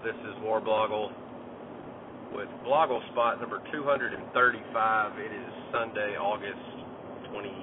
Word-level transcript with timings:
This 0.00 0.16
is 0.24 0.32
Warblogle 0.40 1.12
with 2.32 2.48
Blogle 2.64 3.04
spot 3.12 3.36
number 3.36 3.60
235. 3.70 4.16
It 5.20 5.28
is 5.28 5.52
Sunday, 5.68 6.16
August 6.16 6.56
28th 7.28 7.60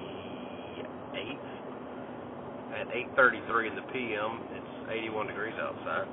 at 2.78 2.86
8:33 3.18 3.42
in 3.66 3.74
the 3.74 3.82
p.m. 3.90 4.38
It's 4.54 4.74
81 4.86 5.26
degrees 5.26 5.58
outside. 5.58 6.06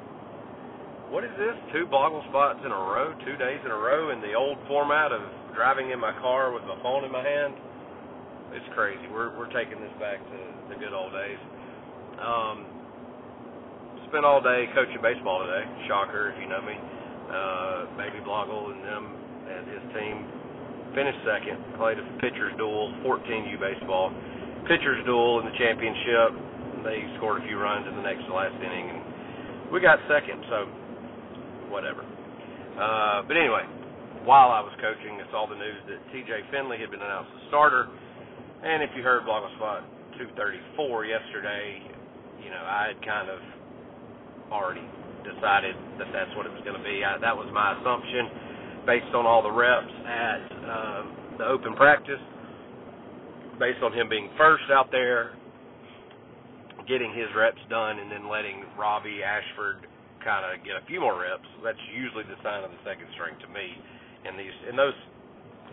What 1.13 1.21
is 1.23 1.29
this? 1.37 1.53
Two 1.71 1.85
Blogle 1.85 2.27
spots 2.33 2.57
in 2.65 2.71
a 2.73 2.81
row, 2.89 3.13
two 3.21 3.37
days 3.37 3.61
in 3.61 3.69
a 3.69 3.77
row 3.77 4.09
in 4.09 4.19
the 4.25 4.33
old 4.33 4.57
format 4.67 5.11
of 5.11 5.21
driving 5.53 5.91
in 5.91 5.99
my 5.99 6.11
car 6.25 6.51
with 6.51 6.63
my 6.63 6.81
phone 6.81 7.05
in 7.05 7.11
my 7.11 7.21
hand. 7.21 7.53
It's 8.49 8.65
crazy. 8.73 9.05
We're 9.13 9.29
we're 9.37 9.53
taking 9.53 9.77
this 9.77 9.93
back 10.01 10.17
to 10.17 10.37
the 10.73 10.75
good 10.81 10.89
old 10.91 11.13
days. 11.13 11.37
Um, 12.17 12.74
spent 14.15 14.23
all 14.23 14.39
day 14.39 14.63
coaching 14.71 15.03
baseball 15.03 15.43
today. 15.43 15.67
Shocker, 15.91 16.31
if 16.31 16.39
you 16.39 16.47
know 16.47 16.63
me. 16.63 16.71
Uh, 17.27 17.83
Baby 17.99 18.23
Blogle 18.23 18.71
and 18.71 18.79
them 18.79 19.11
and 19.43 19.67
his 19.67 19.83
team 19.91 20.23
finished 20.95 21.19
second. 21.27 21.59
Played 21.75 21.99
a 21.99 22.05
pitcher's 22.23 22.55
duel, 22.55 22.95
14U 23.03 23.59
baseball. 23.59 24.15
Pitcher's 24.71 25.03
duel 25.03 25.43
in 25.43 25.51
the 25.51 25.55
championship. 25.59 26.31
They 26.87 27.03
scored 27.19 27.43
a 27.43 27.45
few 27.51 27.59
runs 27.59 27.91
in 27.91 27.99
the 27.99 28.05
next 28.07 28.23
last 28.31 28.55
inning, 28.55 28.95
and 28.95 29.03
we 29.67 29.83
got 29.83 29.99
second. 30.07 30.39
So 30.47 30.63
whatever. 31.67 32.07
Uh, 32.79 33.27
but 33.27 33.35
anyway, 33.35 33.67
while 34.23 34.47
I 34.55 34.63
was 34.63 34.71
coaching, 34.79 35.19
I 35.19 35.27
saw 35.27 35.43
the 35.43 35.59
news 35.59 35.91
that 35.91 35.99
T.J. 36.15 36.55
Finley 36.55 36.79
had 36.79 36.87
been 36.87 37.03
announced 37.03 37.35
as 37.35 37.51
starter. 37.51 37.91
And 38.63 38.79
if 38.79 38.95
you 38.95 39.03
heard 39.03 39.27
Blogle 39.27 39.51
Spot 39.59 39.83
234 40.15 41.03
yesterday, 41.03 41.83
you 42.39 42.47
know 42.47 42.63
I 42.63 42.95
had 42.95 43.03
kind 43.03 43.27
of 43.27 43.43
already 44.55 44.87
decided 45.27 45.75
that 45.99 46.07
that's 46.15 46.31
what 46.39 46.47
it 46.47 46.53
was 46.55 46.63
going 46.63 46.79
to 46.79 46.85
be. 46.85 47.03
I, 47.03 47.19
that 47.19 47.35
was 47.35 47.51
my 47.51 47.75
assumption 47.75 48.87
based 48.87 49.11
on 49.11 49.27
all 49.27 49.41
the 49.43 49.51
reps 49.51 49.91
at 50.07 50.41
um, 50.63 51.05
the 51.41 51.45
open 51.49 51.73
practice, 51.75 52.21
based 53.59 53.81
on 53.83 53.91
him 53.91 54.07
being 54.07 54.29
first 54.37 54.69
out 54.69 54.93
there, 54.93 55.33
getting 56.87 57.09
his 57.11 57.27
reps 57.33 57.59
done, 57.67 57.97
and 57.97 58.07
then 58.13 58.29
letting 58.29 58.61
Robbie 58.77 59.25
Ashford 59.25 59.89
kind 60.21 60.45
of 60.45 60.61
get 60.61 60.77
a 60.77 60.85
few 60.85 61.01
more 61.01 61.17
reps. 61.17 61.49
That's 61.65 61.81
usually 61.97 62.23
the 62.29 62.37
sign 62.45 62.61
of 62.61 62.69
the 62.69 62.81
second 62.85 63.09
string 63.17 63.33
to 63.41 63.49
me 63.49 63.73
in 64.29 64.37
these 64.37 64.53
in 64.69 64.77
those 64.77 64.95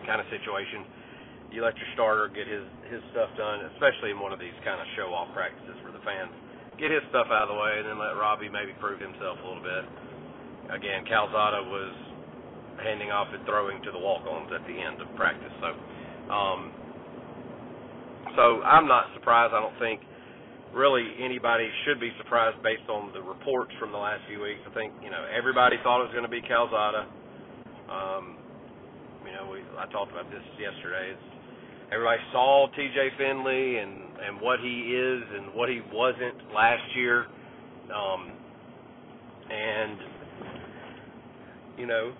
kind 0.09 0.17
of 0.17 0.27
situations. 0.33 0.89
You 1.53 1.61
let 1.61 1.77
your 1.77 1.89
starter 1.93 2.33
get 2.33 2.49
his 2.49 2.65
his 2.89 3.01
stuff 3.13 3.29
done, 3.37 3.61
especially 3.77 4.09
in 4.09 4.17
one 4.17 4.33
of 4.33 4.41
these 4.41 4.57
kind 4.65 4.81
of 4.81 4.89
show 4.97 5.13
off 5.13 5.29
practices 5.37 5.77
for 5.85 5.93
the 5.93 6.01
fans 6.01 6.33
get 6.79 6.91
his 6.91 7.03
stuff 7.09 7.27
out 7.29 7.47
of 7.47 7.51
the 7.53 7.59
way, 7.59 7.79
and 7.81 7.85
then 7.87 7.97
let 7.99 8.17
Robbie 8.17 8.49
maybe 8.49 8.73
prove 8.79 8.99
himself 8.99 9.37
a 9.41 9.45
little 9.45 9.63
bit. 9.63 9.85
Again, 10.73 11.05
Calzada 11.05 11.63
was 11.67 11.93
handing 12.81 13.11
off 13.11 13.29
and 13.33 13.43
throwing 13.45 13.81
to 13.83 13.91
the 13.91 13.99
walk-ons 13.99 14.49
at 14.49 14.65
the 14.65 14.73
end 14.73 14.97
of 15.01 15.07
practice. 15.15 15.53
So, 15.61 15.69
um, 16.33 16.71
so 18.35 18.63
I'm 18.65 18.87
not 18.87 19.13
surprised. 19.13 19.53
I 19.53 19.61
don't 19.61 19.77
think 19.77 20.01
really 20.73 21.05
anybody 21.21 21.69
should 21.85 22.01
be 22.01 22.09
surprised 22.17 22.57
based 22.63 22.89
on 22.89 23.13
the 23.13 23.21
reports 23.21 23.71
from 23.77 23.91
the 23.91 24.01
last 24.01 24.25
few 24.27 24.41
weeks. 24.41 24.59
I 24.65 24.73
think 24.73 24.93
you 25.03 25.13
know 25.13 25.21
everybody 25.29 25.77
thought 25.83 26.01
it 26.01 26.09
was 26.09 26.15
going 26.17 26.27
to 26.27 26.33
be 26.33 26.41
Calzada. 26.41 27.05
Um, 27.91 28.41
you 29.21 29.31
know, 29.31 29.47
we 29.53 29.61
I 29.77 29.85
talked 29.93 30.11
about 30.11 30.29
this 30.33 30.43
yesterday. 30.57 31.13
It's, 31.13 31.27
everybody 31.93 32.19
saw 32.33 32.67
T.J. 32.73 33.21
Finley 33.21 33.77
and 33.77 34.02
and 34.21 34.39
what 34.41 34.59
he 34.59 34.93
is 34.93 35.23
and 35.35 35.53
what 35.53 35.69
he 35.69 35.81
wasn't 35.91 36.35
last 36.53 36.83
year. 36.95 37.25
Um, 37.93 38.31
and 39.49 39.97
you 41.77 41.87
know, 41.87 42.13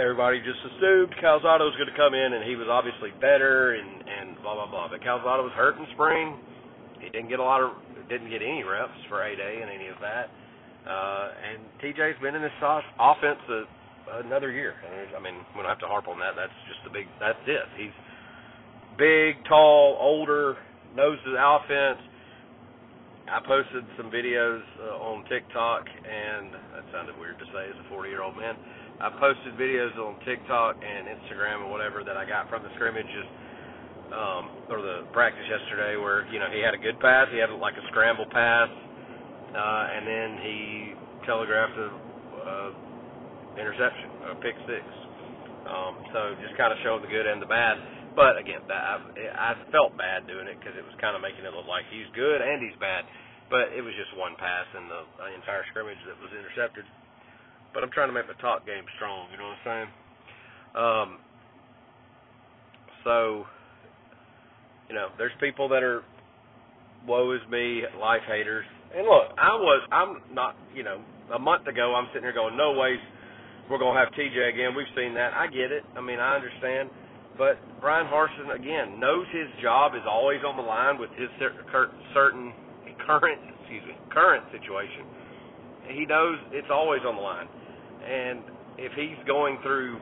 everybody 0.00 0.38
just 0.40 0.60
assumed 0.74 1.14
Calzada 1.20 1.64
was 1.64 1.74
going 1.76 1.90
to 1.90 1.98
come 1.98 2.14
in 2.14 2.32
and 2.32 2.44
he 2.48 2.56
was 2.56 2.66
obviously 2.70 3.10
better 3.20 3.74
and 3.74 4.02
and 4.08 4.26
blah 4.42 4.54
blah 4.54 4.70
blah. 4.70 4.88
But 4.88 5.02
Calzada 5.02 5.42
was 5.42 5.52
hurt 5.54 5.76
in 5.76 5.86
spring. 5.94 6.36
He 7.00 7.10
didn't 7.10 7.28
get 7.28 7.38
a 7.38 7.44
lot 7.44 7.62
of 7.62 7.76
didn't 8.08 8.30
get 8.30 8.42
any 8.42 8.64
reps 8.64 8.98
for 9.08 9.22
A 9.22 9.36
Day 9.36 9.60
and 9.62 9.70
any 9.70 9.88
of 9.88 10.00
that. 10.00 10.32
Uh, 10.88 11.28
and 11.36 11.58
TJ's 11.84 12.16
been 12.22 12.34
in 12.34 12.40
this 12.40 12.56
offense 12.98 13.42
a, 13.50 14.24
another 14.24 14.50
year. 14.50 14.74
I 14.88 15.20
mean, 15.20 15.34
we 15.52 15.60
don't 15.60 15.68
have 15.68 15.80
to 15.80 15.86
harp 15.86 16.08
on 16.08 16.18
that. 16.20 16.32
That's 16.34 16.56
just 16.66 16.80
the 16.84 16.90
big. 16.90 17.06
That's 17.20 17.38
it. 17.46 17.68
He's 17.76 17.92
big, 18.96 19.44
tall, 19.46 19.98
older, 20.00 20.56
knows 20.98 21.22
the 21.22 21.38
offense. 21.38 22.02
I 23.30 23.38
posted 23.46 23.86
some 23.94 24.10
videos 24.10 24.58
uh, 24.82 24.98
on 24.98 25.22
TikTok, 25.30 25.86
and 25.86 26.50
that 26.74 26.90
sounded 26.90 27.14
weird 27.22 27.38
to 27.38 27.46
say 27.54 27.70
as 27.70 27.78
a 27.78 27.86
40 27.86 28.10
year 28.10 28.26
old 28.26 28.34
man. 28.34 28.58
I 28.98 29.14
posted 29.14 29.54
videos 29.54 29.94
on 29.94 30.18
TikTok 30.26 30.82
and 30.82 31.06
Instagram 31.06 31.62
and 31.62 31.70
whatever 31.70 32.02
that 32.02 32.18
I 32.18 32.26
got 32.26 32.50
from 32.50 32.66
the 32.66 32.72
scrimmages 32.74 33.30
um, 34.10 34.42
or 34.66 34.82
the 34.82 35.06
practice 35.14 35.46
yesterday, 35.46 35.94
where 35.94 36.26
you 36.34 36.42
know 36.42 36.50
he 36.50 36.58
had 36.58 36.74
a 36.74 36.82
good 36.82 36.98
pass, 36.98 37.30
he 37.30 37.38
had 37.38 37.54
like 37.62 37.78
a 37.78 37.86
scramble 37.94 38.26
pass, 38.34 38.66
uh, 39.54 39.94
and 39.94 40.02
then 40.02 40.28
he 40.42 40.58
telegraphed 41.30 41.78
a 41.78 41.88
uh, 42.42 42.70
interception, 43.54 44.34
a 44.34 44.36
pick 44.42 44.58
six. 44.66 44.82
Um, 45.62 45.94
so 46.10 46.34
just 46.42 46.58
kind 46.58 46.74
of 46.74 46.78
showing 46.82 47.06
the 47.06 47.12
good 47.12 47.28
and 47.28 47.38
the 47.38 47.46
bad. 47.46 47.97
But 48.18 48.34
again, 48.34 48.66
I, 48.66 48.98
I 49.38 49.50
felt 49.70 49.94
bad 49.94 50.26
doing 50.26 50.50
it 50.50 50.58
because 50.58 50.74
it 50.74 50.82
was 50.82 50.90
kind 50.98 51.14
of 51.14 51.22
making 51.22 51.46
it 51.46 51.54
look 51.54 51.70
like 51.70 51.86
he's 51.86 52.10
good 52.18 52.42
and 52.42 52.58
he's 52.58 52.74
bad. 52.82 53.06
But 53.46 53.70
it 53.70 53.78
was 53.78 53.94
just 53.94 54.10
one 54.18 54.34
pass 54.34 54.66
in 54.74 54.90
the 54.90 55.06
entire 55.38 55.62
scrimmage 55.70 56.02
that 56.02 56.18
was 56.18 56.34
intercepted. 56.34 56.82
But 57.70 57.86
I'm 57.86 57.94
trying 57.94 58.10
to 58.10 58.16
make 58.18 58.26
the 58.26 58.34
talk 58.42 58.66
game 58.66 58.82
strong. 58.98 59.30
You 59.30 59.38
know 59.38 59.54
what 59.54 59.62
I'm 59.62 59.66
saying? 59.70 59.90
Um, 60.74 61.08
so, 63.06 63.14
you 64.90 64.98
know, 64.98 65.14
there's 65.14 65.32
people 65.38 65.70
that 65.70 65.86
are 65.86 66.02
woe 67.06 67.30
is 67.38 67.44
me, 67.46 67.86
life 68.02 68.26
haters. 68.26 68.66
And 68.98 69.06
look, 69.06 69.30
I 69.38 69.54
was, 69.54 69.80
I'm 69.94 70.34
not, 70.34 70.58
you 70.74 70.82
know, 70.82 70.98
a 71.30 71.38
month 71.38 71.70
ago, 71.70 71.94
I'm 71.94 72.10
sitting 72.10 72.26
here 72.26 72.34
going, 72.34 72.58
no 72.58 72.74
ways 72.74 72.98
we're 73.70 73.78
to 73.78 73.94
have 73.94 74.10
TJ 74.18 74.34
again. 74.48 74.74
We've 74.74 74.90
seen 74.96 75.14
that. 75.14 75.38
I 75.38 75.46
get 75.46 75.70
it. 75.70 75.86
I 75.94 76.00
mean, 76.00 76.18
I 76.18 76.34
understand. 76.34 76.90
But 77.38 77.62
Bryan 77.80 78.10
Harsin 78.10 78.50
again 78.50 78.98
knows 78.98 79.24
his 79.30 79.46
job 79.62 79.94
is 79.94 80.02
always 80.02 80.42
on 80.42 80.58
the 80.58 80.66
line 80.66 80.98
with 80.98 81.10
his 81.14 81.30
certain 82.12 82.52
current 83.06 83.40
excuse 83.62 83.86
me 83.86 83.94
current 84.10 84.42
situation. 84.50 85.06
He 85.94 86.04
knows 86.04 86.36
it's 86.50 86.68
always 86.68 87.00
on 87.06 87.14
the 87.14 87.22
line, 87.22 87.46
and 88.02 88.42
if 88.76 88.92
he's 88.92 89.16
going 89.24 89.56
through 89.62 89.96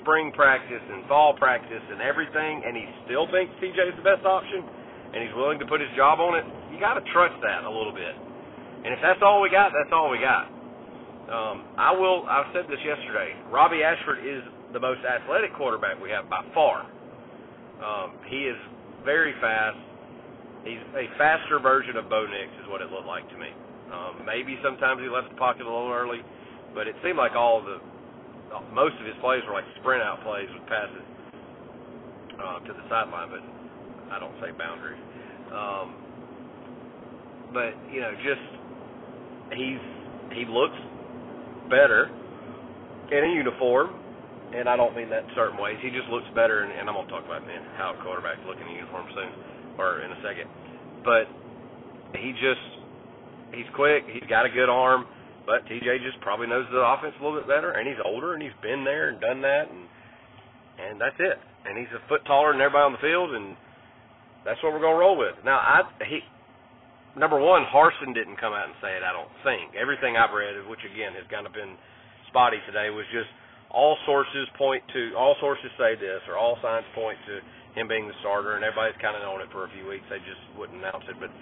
spring 0.00 0.32
practice 0.34 0.82
and 0.82 1.06
fall 1.06 1.36
practice 1.38 1.84
and 1.92 2.02
everything, 2.02 2.64
and 2.66 2.74
he 2.74 2.82
still 3.06 3.30
thinks 3.30 3.52
TJ 3.62 3.94
is 3.94 3.96
the 4.00 4.06
best 4.06 4.26
option, 4.26 4.66
and 5.14 5.22
he's 5.22 5.34
willing 5.38 5.60
to 5.62 5.66
put 5.68 5.78
his 5.78 5.92
job 5.94 6.18
on 6.18 6.34
it, 6.34 6.44
you 6.74 6.80
got 6.80 6.98
to 6.98 7.04
trust 7.14 7.38
that 7.44 7.62
a 7.62 7.70
little 7.70 7.94
bit. 7.94 8.16
And 8.82 8.90
if 8.90 8.98
that's 8.98 9.22
all 9.22 9.38
we 9.38 9.50
got, 9.52 9.70
that's 9.70 9.94
all 9.94 10.10
we 10.10 10.18
got. 10.18 10.50
Um, 11.30 11.62
I 11.78 11.94
will. 11.94 12.26
I 12.26 12.42
said 12.50 12.66
this 12.66 12.82
yesterday. 12.82 13.32
Robbie 13.48 13.86
Ashford 13.86 14.26
is 14.26 14.42
the 14.72 14.80
most 14.80 15.00
athletic 15.04 15.54
quarterback 15.54 16.00
we 16.00 16.10
have 16.10 16.28
by 16.28 16.44
far. 16.54 16.88
Um, 17.82 18.16
he 18.28 18.48
is 18.48 18.56
very 19.04 19.34
fast. 19.40 19.76
He's 20.64 20.80
a 20.94 21.06
faster 21.18 21.58
version 21.58 21.96
of 21.96 22.08
Bo 22.08 22.24
Nix, 22.26 22.48
is 22.62 22.68
what 22.70 22.80
it 22.80 22.90
looked 22.90 23.06
like 23.06 23.28
to 23.30 23.36
me. 23.36 23.50
Um, 23.92 24.24
maybe 24.24 24.56
sometimes 24.64 25.02
he 25.02 25.08
left 25.08 25.28
the 25.28 25.36
pocket 25.36 25.62
a 25.62 25.68
little 25.68 25.92
early, 25.92 26.20
but 26.74 26.86
it 26.86 26.96
seemed 27.04 27.18
like 27.18 27.32
all 27.32 27.60
the 27.60 27.80
most 28.72 28.94
of 29.00 29.06
his 29.06 29.16
plays 29.20 29.40
were 29.46 29.52
like 29.52 29.64
sprint 29.80 30.02
out 30.02 30.22
plays 30.24 30.48
with 30.52 30.64
passes 30.68 31.04
uh, 32.36 32.58
to 32.60 32.72
the 32.72 32.84
sideline, 32.88 33.28
but 33.28 33.44
I 34.12 34.20
don't 34.20 34.34
say 34.40 34.52
boundaries. 34.56 35.00
Um, 35.52 35.96
but 37.52 37.72
you 37.92 38.00
know, 38.00 38.12
just 38.24 38.44
he's 39.56 39.82
he 40.32 40.44
looks 40.48 40.76
better 41.68 42.08
in 43.10 43.24
a 43.24 43.32
uniform 43.34 44.01
and 44.52 44.68
I 44.68 44.76
don't 44.76 44.94
mean 44.96 45.08
that 45.10 45.24
in 45.24 45.32
certain 45.34 45.56
ways. 45.56 45.80
He 45.80 45.88
just 45.88 46.08
looks 46.12 46.28
better, 46.36 46.62
and, 46.62 46.72
and 46.72 46.88
I'm 46.88 46.94
gonna 46.94 47.08
talk 47.08 47.24
about 47.24 47.46
man, 47.46 47.64
how 47.76 47.96
quarterbacks 48.04 48.44
look 48.44 48.60
in 48.60 48.66
the 48.68 48.76
uniform 48.76 49.08
soon, 49.16 49.32
or 49.80 50.04
in 50.04 50.12
a 50.12 50.20
second. 50.20 50.48
But 51.04 51.26
he 52.20 52.36
just 52.36 52.64
he's 53.56 53.68
quick. 53.74 54.04
He's 54.12 54.28
got 54.28 54.44
a 54.44 54.52
good 54.52 54.68
arm, 54.68 55.08
but 55.48 55.64
TJ 55.66 56.04
just 56.04 56.20
probably 56.20 56.46
knows 56.46 56.68
the 56.68 56.84
offense 56.84 57.16
a 57.18 57.22
little 57.24 57.40
bit 57.40 57.48
better, 57.48 57.72
and 57.72 57.88
he's 57.88 58.00
older, 58.04 58.34
and 58.34 58.42
he's 58.42 58.56
been 58.60 58.84
there 58.84 59.08
and 59.08 59.20
done 59.20 59.40
that, 59.42 59.72
and 59.72 59.88
and 60.80 60.94
that's 61.00 61.16
it. 61.18 61.38
And 61.64 61.78
he's 61.78 61.90
a 61.94 62.02
foot 62.08 62.24
taller 62.26 62.52
than 62.52 62.60
everybody 62.60 62.84
on 62.90 62.94
the 62.96 63.04
field, 63.04 63.32
and 63.32 63.56
that's 64.44 64.60
what 64.60 64.72
we're 64.76 64.84
gonna 64.84 65.00
roll 65.00 65.16
with. 65.16 65.36
Now, 65.44 65.58
I 65.58 65.88
he 66.04 66.20
number 67.16 67.40
one, 67.40 67.64
Harsin 67.68 68.12
didn't 68.12 68.36
come 68.40 68.52
out 68.52 68.68
and 68.68 68.76
say 68.80 68.96
it. 68.96 69.04
I 69.04 69.12
don't 69.12 69.30
think 69.44 69.76
everything 69.76 70.16
I've 70.16 70.32
read, 70.32 70.56
which 70.68 70.84
again 70.84 71.16
has 71.16 71.24
kind 71.28 71.46
of 71.46 71.52
been 71.52 71.76
spotty 72.28 72.60
today, 72.68 72.88
was 72.92 73.08
just 73.12 73.28
all 73.72 73.96
sources 74.06 74.48
point 74.58 74.84
to 74.92 75.12
all 75.16 75.36
sources 75.40 75.70
say 75.78 75.96
this 75.96 76.20
or 76.28 76.38
all 76.38 76.58
signs 76.62 76.86
point 76.94 77.18
to 77.26 77.40
him 77.80 77.88
being 77.88 78.06
the 78.08 78.14
starter 78.20 78.56
and 78.56 78.64
everybody's 78.64 78.96
kind 79.00 79.16
of 79.16 79.22
known 79.24 79.40
it 79.40 79.48
for 79.52 79.64
a 79.64 79.70
few 79.72 79.88
weeks 79.88 80.04
they 80.12 80.20
just 80.28 80.40
wouldn't 80.56 80.78
announce 80.78 81.04
it 81.08 81.16
but 81.20 81.32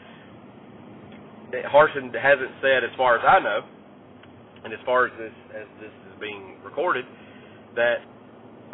Harsin 1.71 2.15
hasn't 2.15 2.55
said 2.63 2.85
as 2.87 2.95
far 2.97 3.19
as 3.19 3.25
I 3.27 3.41
know 3.41 3.61
And 4.65 4.73
as 4.75 4.81
far 4.87 5.07
as 5.07 5.13
this 5.19 5.35
as 5.55 5.69
this 5.81 5.95
is 6.11 6.17
being 6.21 6.59
recorded, 6.65 7.07
that 7.77 8.03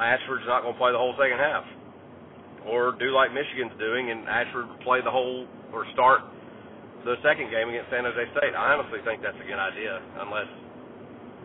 Ashford's 0.00 0.46
not 0.48 0.62
going 0.62 0.74
to 0.74 0.80
play 0.80 0.92
the 0.92 0.98
whole 0.98 1.14
second 1.20 1.38
half, 1.38 1.64
or 2.66 2.96
do 2.98 3.12
like 3.12 3.32
Michigan's 3.32 3.76
doing 3.78 4.10
and 4.10 4.28
Ashford 4.28 4.66
play 4.82 5.00
the 5.04 5.12
whole 5.12 5.46
or 5.72 5.86
start 5.92 6.22
the 7.04 7.16
second 7.22 7.52
game 7.52 7.68
against 7.70 7.92
San 7.92 8.04
Jose 8.04 8.18
State. 8.34 8.54
I 8.56 8.74
honestly 8.74 8.98
think 9.04 9.22
that's 9.22 9.38
a 9.38 9.46
good 9.46 9.60
idea, 9.60 10.00
unless 10.24 10.50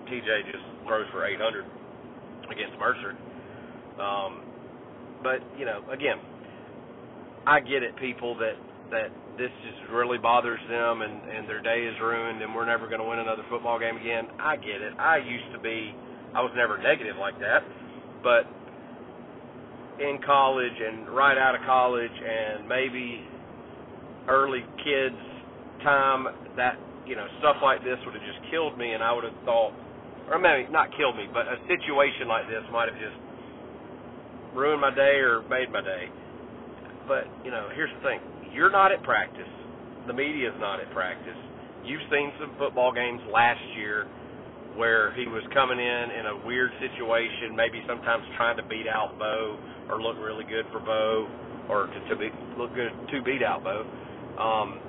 TJ 0.10 0.52
just 0.52 0.66
throws 0.88 1.06
for 1.12 1.28
800 1.28 1.66
against 2.52 2.78
Mercer. 2.80 3.16
Um, 4.00 4.42
but 5.24 5.40
you 5.58 5.66
know, 5.66 5.84
again, 5.92 6.18
I 7.46 7.60
get 7.60 7.84
it, 7.84 7.96
people 7.98 8.36
that 8.38 8.56
that 8.92 9.10
this 9.38 9.52
just 9.64 9.92
really 9.92 10.18
bothers 10.18 10.60
them 10.70 11.02
and 11.02 11.22
and 11.30 11.48
their 11.48 11.62
day 11.62 11.88
is 11.88 11.96
ruined 12.02 12.42
and 12.42 12.54
we're 12.54 12.66
never 12.66 12.88
going 12.88 13.00
to 13.00 13.08
win 13.08 13.20
another 13.20 13.44
football 13.50 13.80
game 13.80 13.98
again. 13.98 14.28
I 14.40 14.56
get 14.58 14.82
it. 14.82 14.94
I 15.00 15.18
used 15.18 15.52
to 15.54 15.60
be 15.60 15.96
I 16.36 16.42
was 16.42 16.52
never 16.56 16.78
negative 16.78 17.16
like 17.20 17.40
that, 17.40 17.64
but 18.24 18.48
in 20.00 20.20
college 20.26 20.76
and 20.80 21.10
right 21.10 21.38
out 21.38 21.56
of 21.56 21.62
college 21.66 22.12
and 22.12 22.68
maybe 22.68 23.22
early 24.28 24.64
kids 24.84 25.18
time 25.84 26.28
that 26.56 26.78
you 27.06 27.16
know 27.16 27.28
stuff 27.40 27.58
like 27.64 27.84
this 27.84 27.98
would 28.06 28.16
have 28.16 28.24
just 28.24 28.40
killed 28.52 28.78
me 28.78 28.94
and 28.94 29.04
I 29.04 29.14
would 29.14 29.24
have 29.24 29.38
thought 29.46 29.74
or 30.32 30.40
maybe 30.40 30.72
not 30.72 30.90
killed 30.96 31.20
me 31.20 31.28
but 31.30 31.46
a 31.46 31.60
situation 31.68 32.26
like 32.32 32.48
this 32.48 32.64
might 32.72 32.88
have 32.88 32.98
just 32.98 33.20
ruined 34.56 34.82
my 34.82 34.94
day 34.96 35.20
or 35.20 35.44
made 35.52 35.68
my 35.70 35.84
day 35.84 36.08
but 37.08 37.28
you 37.44 37.52
know 37.52 37.68
here's 37.76 37.92
the 38.00 38.04
thing 38.08 38.20
you're 38.54 38.72
not 38.72 38.92
at 38.92 39.02
practice. 39.04 39.48
The 40.08 40.14
media 40.14 40.50
is 40.50 40.60
not 40.60 40.80
at 40.80 40.92
practice. 40.92 41.40
You've 41.84 42.04
seen 42.12 42.32
some 42.40 42.52
football 42.60 42.92
games 42.92 43.22
last 43.32 43.64
year 43.78 44.06
where 44.76 45.14
he 45.16 45.28
was 45.28 45.44
coming 45.54 45.80
in 45.80 46.06
in 46.20 46.26
a 46.28 46.36
weird 46.46 46.72
situation, 46.80 47.56
maybe 47.56 47.84
sometimes 47.88 48.24
trying 48.38 48.56
to 48.58 48.64
beat 48.64 48.88
out 48.88 49.18
Bo 49.20 49.60
or 49.90 50.02
look 50.02 50.16
really 50.20 50.44
good 50.46 50.64
for 50.72 50.80
Bo 50.80 51.28
or 51.70 51.88
to, 51.88 52.00
to 52.12 52.16
be, 52.16 52.30
look 52.58 52.74
good 52.76 52.92
to 53.12 53.24
beat 53.24 53.44
out 53.44 53.64
Bo. 53.64 53.84
Um, 54.40 54.80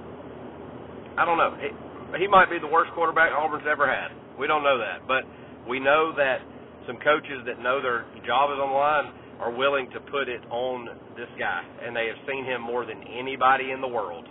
I 1.18 1.24
don't 1.24 1.38
know. 1.38 1.54
It, 1.58 1.74
he 2.18 2.26
might 2.28 2.50
be 2.50 2.58
the 2.58 2.70
worst 2.70 2.92
quarterback 2.94 3.32
Auburn's 3.32 3.66
ever 3.70 3.86
had. 3.86 4.10
We 4.42 4.50
don't 4.50 4.66
know 4.66 4.82
that, 4.82 5.06
but 5.06 5.22
we 5.70 5.78
know 5.78 6.10
that 6.18 6.42
some 6.90 6.98
coaches 6.98 7.46
that 7.46 7.62
know 7.62 7.78
their 7.78 8.02
job 8.26 8.50
is 8.50 8.58
on 8.58 8.74
the 8.74 8.74
line 8.74 9.38
are 9.38 9.54
willing 9.54 9.86
to 9.94 10.00
put 10.10 10.26
it 10.26 10.42
on 10.50 10.90
this 11.14 11.30
guy, 11.38 11.62
and 11.86 11.94
they 11.94 12.10
have 12.10 12.18
seen 12.26 12.42
him 12.44 12.60
more 12.60 12.82
than 12.84 13.06
anybody 13.06 13.70
in 13.70 13.80
the 13.80 13.86
world. 13.86 14.26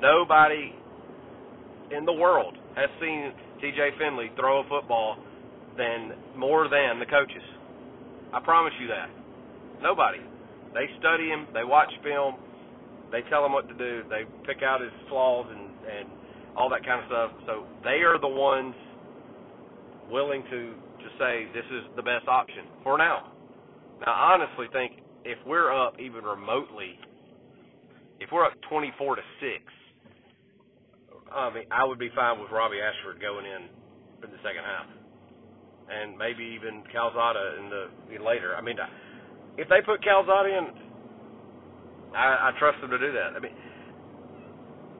Nobody 0.00 0.72
in 1.92 2.08
the 2.08 2.16
world 2.16 2.56
has 2.80 2.88
seen 2.96 3.36
TJ 3.60 4.00
Finley 4.00 4.32
throw 4.40 4.64
a 4.64 4.68
football 4.72 5.20
than 5.76 6.16
more 6.32 6.72
than 6.72 6.96
the 6.96 7.04
coaches. 7.04 7.44
I 8.32 8.40
promise 8.40 8.72
you 8.80 8.88
that. 8.88 9.12
Nobody. 9.82 10.24
They 10.72 10.88
study 10.98 11.28
him, 11.28 11.44
they 11.52 11.64
watch 11.64 11.92
film, 12.02 12.36
they 13.12 13.20
tell 13.28 13.44
him 13.44 13.52
what 13.52 13.68
to 13.68 13.76
do, 13.76 14.00
they 14.08 14.24
pick 14.48 14.64
out 14.64 14.80
his 14.80 14.96
flaws 15.10 15.44
and 15.52 15.68
and 15.84 16.08
all 16.56 16.68
that 16.70 16.84
kind 16.84 17.00
of 17.00 17.06
stuff. 17.06 17.30
So 17.46 17.64
they 17.84 18.02
are 18.02 18.18
the 18.18 18.28
ones 18.28 18.74
willing 20.10 20.42
to 20.50 20.74
to 20.74 21.08
say 21.18 21.46
this 21.54 21.64
is 21.70 21.84
the 21.96 22.02
best 22.02 22.28
option 22.28 22.66
for 22.82 22.98
now. 22.98 23.32
Now, 24.04 24.12
I 24.12 24.34
honestly 24.34 24.66
think 24.72 25.00
if 25.24 25.38
we're 25.46 25.72
up 25.72 25.94
even 25.98 26.24
remotely, 26.24 26.98
if 28.20 28.28
we're 28.32 28.44
up 28.44 28.52
24 28.68 29.16
to 29.16 29.22
six, 29.40 29.64
I 31.32 31.52
mean, 31.54 31.64
I 31.70 31.84
would 31.84 31.98
be 31.98 32.10
fine 32.14 32.40
with 32.40 32.50
Robbie 32.50 32.80
Ashford 32.80 33.20
going 33.20 33.46
in 33.46 33.68
in 34.24 34.30
the 34.30 34.40
second 34.44 34.64
half, 34.64 34.86
and 35.88 36.18
maybe 36.18 36.44
even 36.44 36.82
Calzada 36.92 37.56
in 37.60 37.70
the 37.70 38.24
later. 38.24 38.56
I 38.56 38.60
mean, 38.60 38.76
if 39.56 39.68
they 39.68 39.80
put 39.84 40.02
Calzada 40.02 40.48
in, 40.48 40.66
I, 42.14 42.50
I 42.50 42.58
trust 42.58 42.80
them 42.80 42.90
to 42.90 42.98
do 42.98 43.12
that. 43.12 43.36
I 43.36 43.40
mean, 43.40 43.54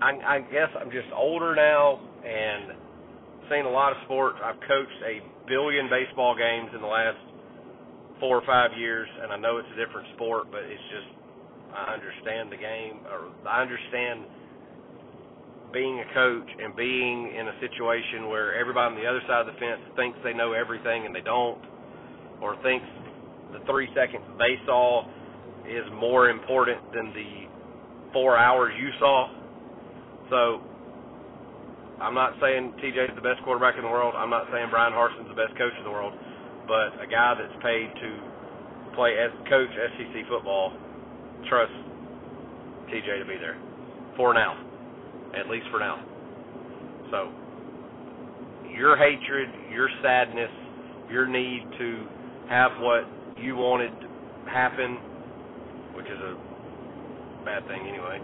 I, 0.00 0.36
I 0.36 0.40
guess 0.40 0.68
I'm 0.80 0.90
just 0.90 1.08
older 1.14 1.54
now 1.54 2.00
and 2.24 2.72
seen 3.50 3.66
a 3.66 3.70
lot 3.70 3.90
of 3.90 3.98
sports. 4.06 4.38
I've 4.38 4.60
coached 4.62 5.00
a 5.02 5.18
billion 5.50 5.90
baseball 5.90 6.38
games 6.38 6.70
in 6.70 6.80
the 6.80 6.86
last 6.86 7.18
four 8.22 8.38
or 8.38 8.46
five 8.46 8.70
years, 8.78 9.08
and 9.22 9.32
I 9.32 9.36
know 9.36 9.58
it's 9.58 9.68
a 9.74 9.78
different 9.78 10.06
sport, 10.14 10.46
but 10.54 10.62
it's 10.62 10.86
just 10.94 11.10
I 11.74 11.94
understand 11.94 12.50
the 12.50 12.60
game, 12.62 13.02
or 13.10 13.30
I 13.46 13.62
understand 13.62 14.24
being 15.72 15.98
a 15.98 16.08
coach 16.14 16.50
and 16.62 16.74
being 16.74 17.34
in 17.34 17.46
a 17.46 17.56
situation 17.62 18.30
where 18.30 18.54
everybody 18.54 18.94
on 18.94 18.98
the 18.98 19.06
other 19.06 19.22
side 19.26 19.46
of 19.46 19.54
the 19.54 19.58
fence 19.58 19.82
thinks 19.94 20.18
they 20.22 20.34
know 20.34 20.52
everything 20.52 21.06
and 21.06 21.14
they 21.14 21.22
don't, 21.22 21.62
or 22.42 22.54
thinks 22.62 22.86
the 23.52 23.62
three 23.66 23.88
seconds 23.94 24.22
they 24.38 24.58
saw 24.66 25.06
is 25.66 25.86
more 25.94 26.30
important 26.30 26.78
than 26.94 27.12
the 27.14 27.46
four 28.12 28.36
hours 28.36 28.74
you 28.78 28.90
saw. 28.98 29.30
So 30.30 30.62
I'm 32.00 32.14
not 32.14 32.32
saying 32.40 32.74
TJ 32.82 33.12
is 33.12 33.14
the 33.14 33.22
best 33.22 33.44
quarterback 33.44 33.76
in 33.76 33.84
the 33.84 33.92
world. 33.92 34.14
I'm 34.16 34.30
not 34.30 34.48
saying 34.52 34.68
Bryan 34.70 34.92
Harsin's 34.92 35.28
the 35.28 35.36
best 35.36 35.56
coach 35.56 35.72
in 35.78 35.84
the 35.84 35.92
world 35.92 36.12
but 36.70 36.94
a 37.02 37.06
guy 37.10 37.34
that's 37.34 37.62
paid 37.66 37.90
to 37.98 38.10
play 38.94 39.18
as 39.18 39.34
coach 39.50 39.74
SEC 39.74 40.22
football 40.30 40.70
trusts 41.50 41.74
TJ 42.94 43.18
to 43.18 43.26
be 43.26 43.34
there 43.42 43.58
for 44.16 44.32
now, 44.32 44.54
at 45.34 45.50
least 45.50 45.66
for 45.72 45.80
now. 45.80 45.98
So 47.10 47.26
your 48.70 48.96
hatred, 48.96 49.48
your 49.74 49.90
sadness, 50.00 50.50
your 51.10 51.26
need 51.26 51.66
to 51.78 52.06
have 52.48 52.70
what 52.78 53.02
you 53.42 53.56
wanted 53.56 53.90
happen, 54.46 54.94
which 55.96 56.06
is 56.06 56.20
a 56.22 56.38
bad 57.44 57.66
thing 57.66 57.82
anyway. 57.82 58.22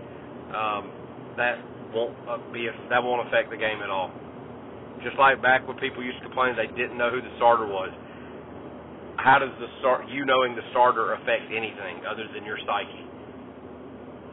Um, 0.54 1.34
that 1.36 1.58
won't 1.96 2.12
uh, 2.28 2.36
be 2.52 2.68
that 2.92 3.00
won't 3.00 3.26
affect 3.26 3.48
the 3.48 3.56
game 3.56 3.80
at 3.80 3.88
all. 3.88 4.12
Just 5.02 5.16
like 5.16 5.40
back 5.40 5.66
when 5.66 5.80
people 5.80 6.04
used 6.04 6.20
to 6.20 6.28
complain 6.28 6.52
they 6.52 6.68
didn't 6.76 7.00
know 7.00 7.08
who 7.08 7.24
the 7.24 7.32
starter 7.40 7.64
was 7.64 7.90
how 9.26 9.40
does 9.40 9.50
the 9.58 9.66
start 9.80 10.08
you 10.08 10.24
knowing 10.24 10.54
the 10.54 10.62
starter 10.70 11.14
affect 11.14 11.50
anything 11.50 12.04
other 12.06 12.28
than 12.32 12.44
your 12.44 12.58
psyche? 12.62 13.02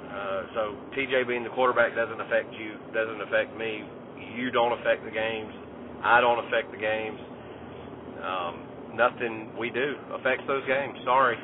Uh, 0.06 0.42
so 0.54 0.62
TJ 0.94 1.27
being 1.27 1.44
the 1.44 1.50
quarterback 1.50 1.95
doesn't 1.95 2.21
affect 2.21 2.54
you, 2.54 2.77
doesn't 2.94 3.21
affect 3.25 3.57
me. 3.57 3.81
You 4.38 4.51
don't 4.51 4.77
affect 4.80 5.04
the 5.04 5.12
games. 5.12 5.50
I 6.04 6.21
don't 6.21 6.45
affect 6.45 6.69
the 6.69 6.77
games. 6.77 7.19
Um, 8.21 8.54
nothing 8.94 9.49
we 9.57 9.71
do 9.71 9.95
affects 10.14 10.44
those 10.45 10.61
games. 10.68 10.94
Sorry. 11.06 11.37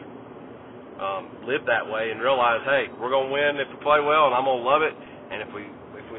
Um, 0.99 1.47
live 1.47 1.65
that 1.65 1.87
way 1.89 2.11
and 2.11 2.21
realize, 2.21 2.59
hey, 2.65 2.85
we're 2.99 3.09
gonna 3.09 3.31
win 3.31 3.57
if 3.57 3.71
we 3.71 3.81
play 3.81 4.03
well, 4.03 4.27
and 4.27 4.35
I'm 4.35 4.45
gonna 4.45 4.61
love 4.61 4.83
it. 4.83 4.93
And 4.93 5.41
if 5.41 5.49
we 5.55 5.65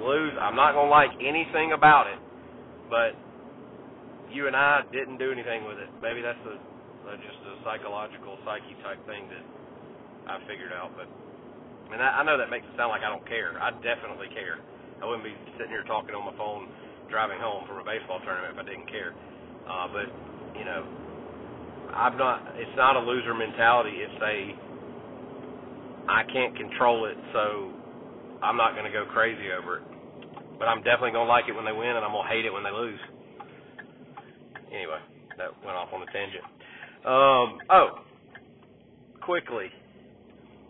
lose, 0.03 0.33
I'm 0.41 0.57
not 0.57 0.73
gonna 0.75 0.91
like 0.91 1.11
anything 1.21 1.73
about 1.73 2.09
it. 2.09 2.19
But 2.89 3.15
you 4.33 4.47
and 4.47 4.57
I 4.57 4.83
didn't 4.91 5.19
do 5.19 5.31
anything 5.31 5.67
with 5.67 5.79
it. 5.79 5.91
Maybe 6.03 6.23
that's 6.23 6.41
the 6.47 6.57
uh, 6.57 7.17
just 7.19 7.41
a 7.47 7.55
psychological 7.65 8.39
psyche 8.45 8.77
type 8.85 9.01
thing 9.07 9.27
that 9.29 9.45
I 10.31 10.39
figured 10.47 10.73
out. 10.73 10.95
But 10.95 11.09
I 11.11 11.87
mean, 11.91 12.01
I, 12.01 12.21
I 12.21 12.23
know 12.23 12.39
that 12.39 12.51
makes 12.51 12.67
it 12.67 12.75
sound 12.79 12.95
like 12.95 13.03
I 13.03 13.11
don't 13.11 13.27
care. 13.27 13.59
I 13.59 13.75
definitely 13.83 14.31
care. 14.31 14.63
I 15.03 15.09
wouldn't 15.09 15.25
be 15.25 15.35
sitting 15.57 15.73
here 15.73 15.85
talking 15.89 16.15
on 16.15 16.29
my 16.29 16.37
phone 16.37 16.69
driving 17.11 17.41
home 17.43 17.67
from 17.67 17.83
a 17.83 17.85
baseball 17.85 18.23
tournament 18.23 18.55
if 18.55 18.61
I 18.63 18.67
didn't 18.69 18.87
care. 18.87 19.17
Uh, 19.67 19.87
but 19.91 20.09
you 20.55 20.65
know, 20.65 20.87
I'm 21.95 22.17
not. 22.17 22.55
It's 22.57 22.77
not 22.77 22.95
a 22.97 23.03
loser 23.03 23.35
mentality. 23.35 23.99
It's 23.99 24.21
a 24.23 24.55
I 26.11 26.23
can't 26.33 26.57
control 26.57 27.07
it, 27.07 27.19
so 27.33 27.71
I'm 28.43 28.57
not 28.57 28.73
going 28.73 28.85
to 28.85 28.93
go 28.93 29.05
crazy 29.13 29.53
over 29.53 29.79
it. 29.79 29.85
But 30.59 30.69
I'm 30.69 30.85
definitely 30.85 31.13
going 31.13 31.27
to 31.27 31.33
like 31.33 31.49
it 31.49 31.57
when 31.57 31.65
they 31.65 31.73
win, 31.73 31.97
and 31.97 32.05
I'm 32.05 32.13
going 32.13 32.29
to 32.29 32.33
hate 32.33 32.45
it 32.45 32.53
when 32.53 32.65
they 32.65 32.73
lose. 32.73 33.01
Anyway, 34.69 35.01
that 35.39 35.57
went 35.65 35.77
off 35.77 35.89
on 35.93 36.03
a 36.05 36.11
tangent. 36.13 36.45
Um, 37.01 37.49
oh, 37.73 38.05
quickly, 39.25 39.73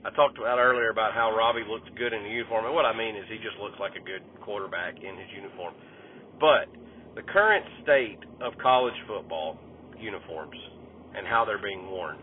I 0.05 0.11
talked 0.15 0.39
about 0.39 0.59
earlier 0.59 0.91
about 0.91 1.13
how 1.13 1.35
Robbie 1.37 1.67
looks 1.69 1.89
good 1.99 2.13
in 2.13 2.23
the 2.23 2.31
uniform, 2.31 2.67
and 2.67 2.75
what 2.75 2.87
I 2.87 2.97
mean 2.97 3.17
is 3.17 3.25
he 3.29 3.37
just 3.37 3.59
looks 3.61 3.77
like 3.81 3.93
a 3.99 4.05
good 4.05 4.23
quarterback 4.41 4.97
in 4.97 5.19
his 5.19 5.29
uniform. 5.35 5.75
But 6.39 6.71
the 7.17 7.23
current 7.23 7.67
state 7.83 8.19
of 8.41 8.55
college 8.63 8.95
football 9.07 9.59
uniforms 9.99 10.57
and 11.17 11.27
how 11.27 11.45
they're 11.45 11.61
being 11.61 11.91
worn. 11.91 12.17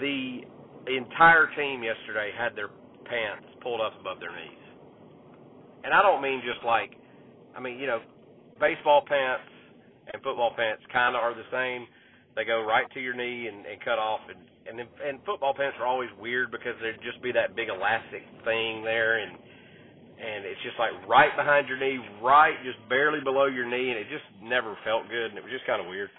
The 0.00 0.40
entire 0.88 1.48
team 1.54 1.82
yesterday 1.82 2.30
had 2.36 2.56
their 2.56 2.70
pants 3.08 3.48
pulled 3.62 3.80
up 3.80 3.92
above 4.00 4.20
their 4.20 4.32
knees. 4.32 4.64
And 5.84 5.92
I 5.92 6.02
don't 6.02 6.22
mean 6.22 6.42
just 6.44 6.64
like, 6.64 6.92
I 7.56 7.60
mean, 7.60 7.78
you 7.78 7.86
know, 7.86 8.00
baseball 8.60 9.02
pants 9.06 9.48
and 10.12 10.22
football 10.22 10.52
pants 10.56 10.82
kind 10.92 11.16
of 11.16 11.22
are 11.22 11.34
the 11.34 11.48
same. 11.50 11.86
They 12.36 12.44
go 12.44 12.62
right 12.62 12.86
to 12.94 13.00
your 13.00 13.14
knee 13.14 13.48
and, 13.50 13.66
and 13.66 13.82
cut 13.82 13.98
off, 13.98 14.20
and 14.30 14.38
and 14.68 14.86
and 15.02 15.18
football 15.26 15.54
pants 15.56 15.76
are 15.80 15.86
always 15.86 16.10
weird 16.20 16.52
because 16.52 16.76
there'd 16.80 17.02
just 17.02 17.22
be 17.22 17.32
that 17.32 17.56
big 17.56 17.66
elastic 17.68 18.22
thing 18.44 18.84
there, 18.84 19.18
and 19.18 19.32
and 19.34 20.44
it's 20.46 20.62
just 20.62 20.78
like 20.78 20.94
right 21.08 21.34
behind 21.34 21.66
your 21.66 21.78
knee, 21.78 21.98
right 22.22 22.54
just 22.62 22.78
barely 22.88 23.18
below 23.24 23.46
your 23.46 23.66
knee, 23.66 23.90
and 23.90 23.98
it 23.98 24.06
just 24.06 24.26
never 24.42 24.76
felt 24.84 25.08
good, 25.08 25.34
and 25.34 25.38
it 25.38 25.42
was 25.42 25.50
just 25.50 25.66
kind 25.66 25.82
of 25.82 25.88
weird. 25.88 26.10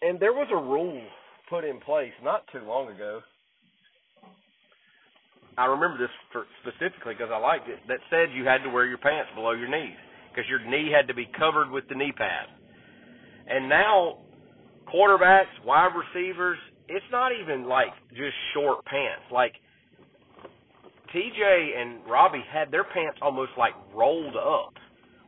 And 0.00 0.20
there 0.20 0.32
was 0.32 0.48
a 0.52 0.56
rule 0.56 1.02
put 1.48 1.64
in 1.64 1.80
place 1.80 2.12
not 2.22 2.44
too 2.52 2.64
long 2.64 2.88
ago. 2.88 3.20
I 5.56 5.66
remember 5.66 5.98
this 5.98 6.14
for, 6.32 6.44
specifically 6.62 7.14
because 7.14 7.30
I 7.32 7.38
liked 7.38 7.68
it. 7.68 7.78
That 7.88 7.98
said, 8.10 8.34
you 8.34 8.44
had 8.44 8.62
to 8.64 8.70
wear 8.70 8.86
your 8.86 8.98
pants 8.98 9.30
below 9.34 9.52
your 9.52 9.68
knees 9.68 9.96
because 10.30 10.48
your 10.48 10.64
knee 10.68 10.90
had 10.90 11.06
to 11.08 11.14
be 11.14 11.28
covered 11.38 11.70
with 11.70 11.84
the 11.88 11.94
knee 11.94 12.12
pad. 12.12 12.46
And 13.46 13.68
now, 13.68 14.18
quarterbacks, 14.92 15.52
wide 15.64 15.92
receivers, 15.94 16.58
it's 16.88 17.04
not 17.12 17.30
even 17.32 17.68
like 17.68 17.94
just 18.10 18.34
short 18.52 18.84
pants. 18.84 19.24
Like 19.32 19.52
TJ 21.14 21.80
and 21.80 22.10
Robbie 22.10 22.44
had 22.52 22.70
their 22.70 22.84
pants 22.84 23.18
almost 23.22 23.52
like 23.56 23.72
rolled 23.94 24.36
up 24.36 24.74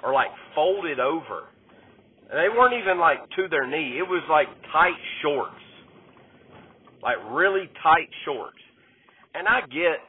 or 0.03 0.13
like 0.13 0.31
folded 0.55 0.99
over. 0.99 1.49
They 2.29 2.49
weren't 2.51 2.75
even 2.75 2.99
like 2.99 3.19
to 3.37 3.47
their 3.49 3.67
knee. 3.67 3.99
It 3.99 4.09
was 4.09 4.23
like 4.29 4.49
tight 4.73 4.99
shorts. 5.23 5.55
Like 7.03 7.17
really 7.31 7.71
tight 7.83 8.11
shorts. 8.25 8.59
And 9.35 9.47
I 9.47 9.61
get, 9.69 10.03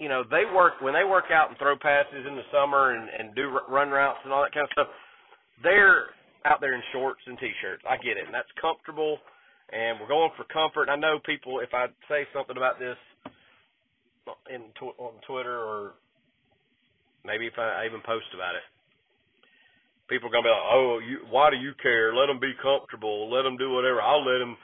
you 0.00 0.08
know, 0.08 0.24
they 0.24 0.48
work 0.48 0.80
when 0.80 0.96
they 0.96 1.04
work 1.04 1.28
out 1.28 1.52
and 1.52 1.58
throw 1.60 1.76
passes 1.76 2.24
in 2.24 2.34
the 2.34 2.48
summer 2.48 2.96
and 2.96 3.04
and 3.12 3.36
do 3.36 3.52
run 3.68 3.92
routes 3.92 4.18
and 4.24 4.32
all 4.32 4.40
that 4.40 4.56
kind 4.56 4.64
of 4.64 4.72
stuff. 4.72 4.88
They're 5.62 6.16
out 6.48 6.58
there 6.64 6.72
in 6.74 6.80
shorts 6.90 7.20
and 7.28 7.36
t-shirts. 7.36 7.84
I 7.84 8.00
get 8.00 8.16
it. 8.16 8.24
And 8.24 8.32
that's 8.32 8.50
comfortable 8.56 9.20
and 9.68 10.00
we're 10.00 10.08
going 10.08 10.32
for 10.40 10.48
comfort. 10.48 10.88
I 10.88 10.96
know 10.96 11.20
people 11.20 11.60
if 11.60 11.76
I 11.76 11.92
say 12.08 12.24
something 12.32 12.56
about 12.56 12.80
this 12.80 12.96
in 14.48 14.72
tw- 14.80 14.96
on 14.96 15.20
Twitter 15.28 15.52
or 15.52 16.00
maybe 17.22 17.44
if 17.44 17.60
I 17.60 17.84
even 17.84 18.00
post 18.00 18.32
about 18.32 18.56
it. 18.56 18.64
People 20.08 20.26
are 20.26 20.32
gonna 20.32 20.48
be 20.48 20.56
like, 20.56 20.72
"Oh, 20.72 20.98
you, 20.98 21.16
why 21.28 21.50
do 21.52 21.56
you 21.56 21.76
care? 21.78 22.16
Let 22.16 22.26
them 22.26 22.40
be 22.40 22.56
comfortable. 22.56 23.30
Let 23.30 23.42
them 23.42 23.56
do 23.60 23.70
whatever. 23.70 24.00
I'll 24.00 24.24
let 24.24 24.40
them 24.40 24.56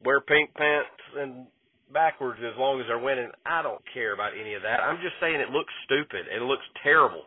wear 0.00 0.20
pink 0.22 0.54
pants 0.54 1.02
and 1.18 1.46
backwards 1.92 2.40
as 2.42 2.56
long 2.58 2.80
as 2.80 2.86
they're 2.86 2.98
winning." 2.98 3.30
I 3.46 3.62
don't 3.62 3.82
care 3.92 4.12
about 4.12 4.32
any 4.38 4.54
of 4.54 4.62
that. 4.62 4.80
I'm 4.80 5.00
just 5.00 5.16
saying 5.20 5.40
it 5.40 5.50
looks 5.50 5.72
stupid. 5.84 6.26
It 6.28 6.42
looks 6.42 6.64
terrible. 6.82 7.24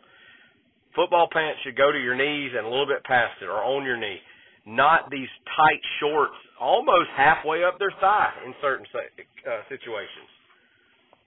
Football 0.95 1.27
pants 1.31 1.61
should 1.63 1.77
go 1.77 1.91
to 1.91 1.99
your 1.99 2.15
knees 2.15 2.51
and 2.55 2.65
a 2.65 2.69
little 2.69 2.87
bit 2.87 3.03
past 3.03 3.41
it, 3.41 3.45
or 3.45 3.63
on 3.63 3.85
your 3.85 3.97
knee, 3.97 4.19
not 4.65 5.09
these 5.09 5.29
tight 5.55 5.81
shorts, 5.99 6.35
almost 6.59 7.09
halfway 7.15 7.63
up 7.63 7.79
their 7.79 7.93
thigh 7.99 8.33
in 8.45 8.53
certain 8.61 8.85
uh, 8.93 9.63
situations. 9.69 10.29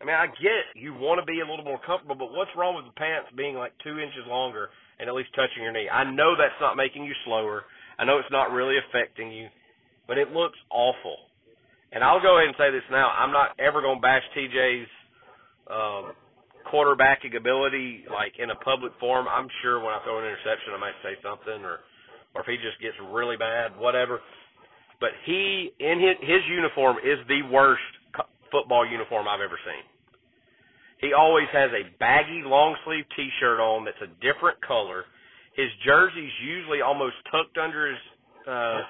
I 0.00 0.04
mean, 0.04 0.16
I 0.16 0.26
get 0.26 0.68
you 0.76 0.92
want 0.92 1.16
to 1.16 1.24
be 1.24 1.40
a 1.40 1.48
little 1.48 1.64
more 1.64 1.80
comfortable, 1.80 2.14
but 2.14 2.32
what's 2.36 2.50
wrong 2.56 2.76
with 2.76 2.84
the 2.84 2.98
pants 2.98 3.32
being 3.36 3.56
like 3.56 3.72
two 3.82 3.98
inches 3.98 4.28
longer 4.28 4.68
and 5.00 5.08
at 5.08 5.14
least 5.14 5.32
touching 5.34 5.62
your 5.62 5.72
knee? 5.72 5.88
I 5.88 6.04
know 6.04 6.36
that's 6.36 6.60
not 6.60 6.76
making 6.76 7.04
you 7.04 7.14
slower. 7.24 7.64
I 7.98 8.04
know 8.04 8.18
it's 8.18 8.30
not 8.30 8.52
really 8.52 8.76
affecting 8.76 9.32
you, 9.32 9.48
but 10.06 10.18
it 10.18 10.30
looks 10.30 10.58
awful. 10.68 11.16
And 11.94 12.02
I'll 12.02 12.20
go 12.20 12.38
ahead 12.38 12.48
and 12.48 12.58
say 12.58 12.70
this 12.74 12.82
now: 12.90 13.10
I'm 13.14 13.30
not 13.30 13.54
ever 13.58 13.80
going 13.80 13.98
to 13.98 14.02
bash 14.02 14.22
TJ's 14.36 14.90
um, 15.70 16.12
quarterbacking 16.66 17.36
ability, 17.38 18.04
like 18.10 18.34
in 18.38 18.50
a 18.50 18.58
public 18.66 18.92
forum. 18.98 19.26
I'm 19.30 19.48
sure 19.62 19.78
when 19.78 19.94
I 19.94 20.02
throw 20.02 20.18
an 20.18 20.26
interception, 20.26 20.74
I 20.74 20.80
might 20.80 20.98
say 21.06 21.14
something, 21.22 21.62
or 21.62 21.78
or 22.34 22.42
if 22.42 22.46
he 22.50 22.58
just 22.58 22.82
gets 22.82 22.98
really 23.14 23.36
bad, 23.36 23.78
whatever. 23.78 24.18
But 25.00 25.10
he, 25.24 25.70
in 25.78 26.00
his, 26.00 26.16
his 26.20 26.42
uniform, 26.50 26.96
is 26.98 27.18
the 27.28 27.42
worst 27.50 27.82
football 28.50 28.86
uniform 28.86 29.26
I've 29.28 29.40
ever 29.40 29.58
seen. 29.62 29.84
He 30.98 31.12
always 31.12 31.46
has 31.52 31.70
a 31.70 31.90
baggy 31.98 32.42
long 32.44 32.76
sleeve 32.84 33.04
T-shirt 33.14 33.60
on 33.60 33.84
that's 33.84 34.02
a 34.02 34.10
different 34.18 34.58
color. 34.66 35.04
His 35.54 35.68
jersey's 35.84 36.32
usually 36.42 36.80
almost 36.80 37.14
tucked 37.30 37.58
under 37.58 37.90
his 37.90 38.02
uh, 38.48 38.80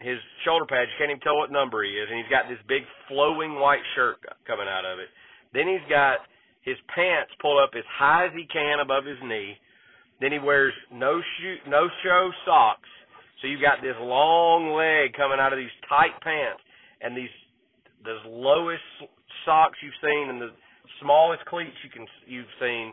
his 0.00 0.18
shoulder 0.44 0.64
pads. 0.64 0.88
You 0.92 0.98
can't 0.98 1.12
even 1.12 1.20
tell 1.20 1.36
what 1.36 1.52
number 1.52 1.84
he 1.84 1.92
is, 1.92 2.08
and 2.08 2.18
he's 2.18 2.32
got 2.32 2.48
this 2.48 2.60
big 2.68 2.82
flowing 3.08 3.60
white 3.60 3.84
shirt 3.94 4.18
coming 4.46 4.68
out 4.68 4.84
of 4.84 4.98
it. 4.98 5.08
Then 5.52 5.68
he's 5.68 5.84
got 5.88 6.24
his 6.62 6.76
pants 6.94 7.32
pulled 7.40 7.60
up 7.60 7.76
as 7.76 7.84
high 7.88 8.26
as 8.26 8.32
he 8.36 8.48
can 8.48 8.80
above 8.80 9.04
his 9.04 9.20
knee. 9.24 9.56
Then 10.20 10.32
he 10.32 10.38
wears 10.38 10.74
no 10.92 11.20
shoe, 11.20 11.56
no 11.68 11.88
show 12.04 12.30
socks. 12.44 12.88
So 13.40 13.48
you've 13.48 13.64
got 13.64 13.80
this 13.80 13.96
long 14.00 14.76
leg 14.76 15.16
coming 15.16 15.40
out 15.40 15.52
of 15.52 15.58
these 15.58 15.72
tight 15.88 16.12
pants 16.20 16.60
and 17.00 17.16
these 17.16 17.32
the 18.04 18.16
lowest 18.28 18.84
socks 19.44 19.76
you've 19.82 19.96
seen 20.00 20.28
and 20.28 20.40
the 20.40 20.52
smallest 21.02 21.44
cleats 21.46 21.76
you 21.84 21.90
can 21.90 22.06
you've 22.26 22.52
seen, 22.60 22.92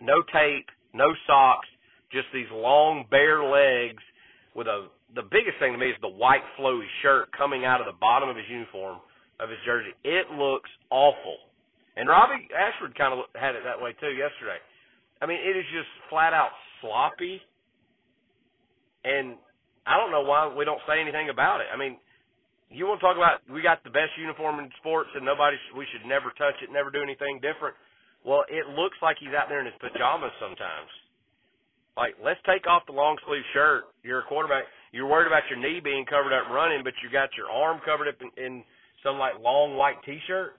no 0.00 0.22
tape, 0.32 0.66
no 0.94 1.14
socks, 1.26 1.68
just 2.12 2.26
these 2.32 2.50
long 2.52 3.04
bare 3.10 3.42
legs 3.42 4.02
with 4.54 4.66
a 4.66 4.88
the 5.14 5.22
biggest 5.22 5.58
thing 5.62 5.70
to 5.72 5.78
me 5.78 5.90
is 5.90 5.98
the 6.02 6.10
white 6.10 6.42
flowy 6.58 6.86
shirt 7.02 7.30
coming 7.36 7.64
out 7.64 7.78
of 7.78 7.86
the 7.86 7.98
bottom 8.00 8.28
of 8.28 8.34
his 8.34 8.46
uniform 8.50 8.98
of 9.38 9.50
his 9.50 9.58
jersey. 9.66 9.94
It 10.02 10.30
looks 10.34 10.70
awful. 10.90 11.38
And 11.96 12.08
Robbie 12.08 12.50
Ashford 12.50 12.98
kind 12.98 13.14
of 13.14 13.26
had 13.38 13.54
it 13.54 13.62
that 13.62 13.78
way 13.78 13.94
too 14.02 14.10
yesterday. 14.10 14.58
I 15.22 15.26
mean, 15.26 15.38
it 15.38 15.54
is 15.54 15.66
just 15.70 15.86
flat 16.10 16.34
out 16.34 16.50
sloppy. 16.82 17.38
And 19.06 19.38
I 19.86 19.98
don't 19.98 20.10
know 20.10 20.26
why 20.26 20.50
we 20.50 20.64
don't 20.64 20.82
say 20.88 20.98
anything 20.98 21.30
about 21.30 21.60
it. 21.60 21.70
I 21.70 21.78
mean, 21.78 21.98
you 22.70 22.90
want 22.90 22.98
to 22.98 23.04
talk 23.06 23.14
about 23.14 23.46
we 23.46 23.62
got 23.62 23.84
the 23.86 23.94
best 23.94 24.18
uniform 24.18 24.58
in 24.58 24.66
sports 24.82 25.10
and 25.14 25.22
nobody 25.22 25.54
we 25.78 25.86
should 25.94 26.02
never 26.08 26.34
touch 26.34 26.58
it, 26.58 26.74
never 26.74 26.90
do 26.90 27.02
anything 27.02 27.38
different. 27.38 27.78
Well, 28.26 28.42
it 28.50 28.66
looks 28.74 28.98
like 28.98 29.20
he's 29.20 29.36
out 29.36 29.46
there 29.46 29.60
in 29.62 29.68
his 29.68 29.78
pajamas 29.78 30.34
sometimes. 30.40 30.90
Like, 31.96 32.18
let's 32.18 32.40
take 32.42 32.66
off 32.66 32.82
the 32.86 32.96
long 32.96 33.16
sleeve 33.26 33.46
shirt. 33.54 33.86
You're 34.02 34.26
a 34.26 34.28
quarterback. 34.28 34.64
You're 34.90 35.06
worried 35.06 35.30
about 35.30 35.46
your 35.50 35.58
knee 35.58 35.78
being 35.78 36.04
covered 36.06 36.34
up 36.34 36.50
running, 36.50 36.82
but 36.82 36.94
you 37.02 37.10
got 37.10 37.30
your 37.38 37.50
arm 37.50 37.78
covered 37.86 38.08
up 38.08 38.18
in, 38.18 38.30
in 38.38 38.52
some 39.02 39.18
like 39.18 39.38
long 39.38 39.76
white 39.76 40.02
T-shirt. 40.02 40.58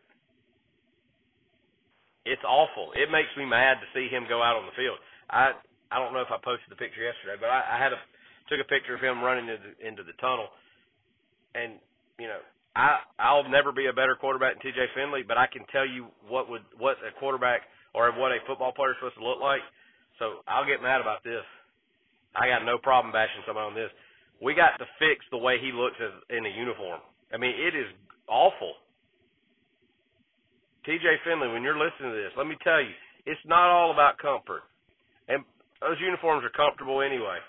It's 2.25 2.41
awful. 2.47 2.95
It 2.95 3.11
makes 3.11 3.29
me 3.37 3.45
mad 3.45 3.77
to 3.83 3.87
see 3.93 4.07
him 4.07 4.25
go 4.27 4.41
out 4.41 4.55
on 4.55 4.65
the 4.65 4.75
field. 4.79 4.97
I 5.29 5.53
I 5.91 5.99
don't 6.01 6.11
know 6.11 6.25
if 6.25 6.33
I 6.33 6.41
posted 6.41 6.71
the 6.73 6.79
picture 6.79 7.03
yesterday, 7.03 7.37
but 7.37 7.53
I, 7.53 7.77
I 7.77 7.77
had 7.77 7.93
a 7.93 7.99
took 8.49 8.57
a 8.61 8.67
picture 8.67 8.97
of 8.97 9.01
him 9.01 9.21
running 9.21 9.49
into, 9.49 9.71
into 9.81 10.01
the 10.01 10.13
tunnel, 10.17 10.49
and 11.53 11.77
you 12.17 12.25
know, 12.25 12.41
I 12.75 12.99
I'll 13.19 13.47
never 13.47 13.71
be 13.71 13.85
a 13.87 13.93
better 13.93 14.17
quarterback 14.17 14.57
than 14.57 14.71
TJ 14.71 14.97
Finley, 14.97 15.21
but 15.21 15.37
I 15.37 15.45
can 15.45 15.65
tell 15.69 15.85
you 15.85 16.07
what 16.27 16.49
would 16.49 16.65
what 16.77 16.97
a 17.05 17.13
quarterback 17.19 17.61
or 17.93 18.09
what 18.17 18.31
a 18.31 18.41
football 18.47 18.73
player 18.73 18.91
is 18.91 18.97
supposed 18.99 19.21
to 19.21 19.25
look 19.25 19.39
like. 19.39 19.61
So 20.19 20.43
I'll 20.48 20.65
get 20.65 20.81
mad 20.81 21.01
about 21.01 21.24
this. 21.24 21.43
I 22.36 22.48
got 22.48 22.65
no 22.65 22.77
problem 22.77 23.12
bashing 23.12 23.43
somebody 23.45 23.67
on 23.67 23.75
this. 23.75 23.91
We 24.43 24.53
got 24.53 24.75
to 24.79 24.86
fix 25.00 25.24
the 25.31 25.39
way 25.39 25.57
he 25.60 25.72
looks 25.72 25.95
as 26.00 26.12
in 26.29 26.45
a 26.45 26.51
uniform. 26.51 27.00
I 27.31 27.38
mean, 27.38 27.55
it 27.55 27.75
is 27.75 27.88
awful. 28.27 28.75
TJ 30.88 31.24
Finley, 31.24 31.48
when 31.48 31.63
you're 31.63 31.79
listening 31.79 32.12
to 32.12 32.17
this, 32.17 32.36
let 32.38 32.45
me 32.45 32.55
tell 32.63 32.81
you, 32.81 32.93
it's 33.25 33.41
not 33.45 33.72
all 33.72 33.91
about 33.91 34.19
comfort. 34.19 34.67
And 35.27 35.43
those 35.81 35.98
uniforms 36.00 36.43
are 36.43 36.53
comfortable 36.53 37.01
anyway. 37.01 37.39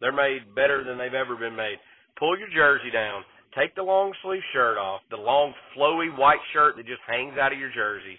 They're 0.00 0.14
made 0.14 0.54
better 0.54 0.82
than 0.82 0.96
they've 0.96 1.12
ever 1.12 1.36
been 1.36 1.54
made. 1.54 1.76
Pull 2.16 2.38
your 2.38 2.48
jersey 2.48 2.90
down 2.90 3.24
Take 3.54 3.74
the 3.76 3.86
long 3.86 4.12
sleeve 4.22 4.42
shirt 4.52 4.78
off, 4.78 5.00
the 5.10 5.16
long 5.16 5.54
flowy 5.76 6.10
white 6.18 6.42
shirt 6.52 6.74
that 6.76 6.86
just 6.86 7.02
hangs 7.06 7.38
out 7.38 7.52
of 7.52 7.58
your 7.58 7.70
jersey. 7.70 8.18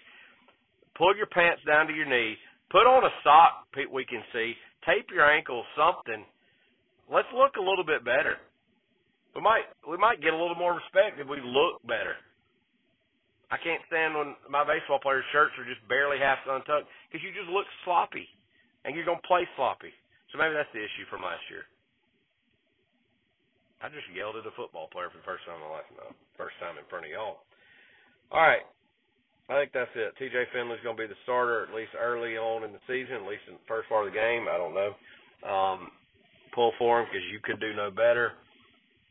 Pull 0.97 1.15
your 1.17 1.27
pants 1.27 1.61
down 1.67 1.87
to 1.87 1.93
your 1.93 2.07
knee. 2.07 2.35
Put 2.71 2.89
on 2.89 3.05
a 3.05 3.13
sock 3.23 3.65
we 3.91 4.05
can 4.05 4.23
see. 4.33 4.53
Tape 4.83 5.07
your 5.13 5.25
ankle, 5.25 5.63
something. 5.75 6.25
Let's 7.07 7.29
look 7.31 7.55
a 7.55 7.63
little 7.63 7.85
bit 7.85 8.03
better. 8.03 8.35
We 9.35 9.41
might 9.41 9.67
we 9.83 9.97
might 9.97 10.23
get 10.23 10.31
a 10.31 10.39
little 10.39 10.55
more 10.55 10.75
respect 10.75 11.19
if 11.19 11.27
we 11.27 11.43
look 11.43 11.83
better. 11.83 12.15
I 13.51 13.57
can't 13.61 13.83
stand 13.85 14.17
when 14.17 14.33
my 14.49 14.65
baseball 14.65 14.97
players' 14.99 15.27
shirts 15.29 15.53
are 15.59 15.67
just 15.67 15.83
barely 15.85 16.17
half 16.17 16.41
untucked 16.47 16.89
because 17.07 17.21
you 17.21 17.29
just 17.35 17.51
look 17.51 17.67
sloppy, 17.83 18.25
and 18.83 18.95
you're 18.95 19.05
gonna 19.05 19.21
play 19.27 19.45
sloppy. 19.55 19.93
So 20.31 20.39
maybe 20.39 20.57
that's 20.57 20.71
the 20.73 20.81
issue 20.81 21.05
from 21.11 21.21
last 21.21 21.45
year. 21.51 21.67
I 23.83 23.91
just 23.91 24.07
yelled 24.15 24.39
at 24.39 24.47
a 24.47 24.55
football 24.55 24.89
player 24.89 25.11
for 25.13 25.19
the 25.21 25.27
first 25.27 25.45
time 25.45 25.61
in 25.61 25.67
my 25.67 25.83
life. 25.83 25.89
No, 25.93 26.09
first 26.39 26.57
time 26.57 26.79
in 26.79 26.87
front 26.89 27.05
of 27.05 27.11
y'all. 27.11 27.45
All 28.33 28.41
right. 28.41 28.65
I 29.49 29.61
think 29.61 29.71
that's 29.73 29.93
it. 29.93 30.13
TJ 30.17 30.49
Finley's 30.53 30.81
going 30.81 30.97
to 30.97 31.03
be 31.03 31.07
the 31.07 31.21
starter 31.23 31.63
at 31.63 31.75
least 31.75 31.93
early 31.93 32.37
on 32.37 32.63
in 32.63 32.73
the 32.73 32.81
season, 32.87 33.21
at 33.21 33.29
least 33.29 33.45
in 33.47 33.53
the 33.53 33.67
first 33.67 33.89
part 33.89 34.07
of 34.07 34.13
the 34.13 34.17
game. 34.17 34.49
I 34.49 34.57
don't 34.57 34.73
know. 34.73 34.91
Um, 35.45 35.91
pull 36.53 36.73
for 36.79 37.01
him 37.01 37.07
because 37.11 37.25
you 37.29 37.37
could 37.43 37.59
do 37.59 37.75
no 37.75 37.91
better. 37.91 38.33